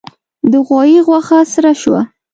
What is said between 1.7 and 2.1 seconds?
شوه.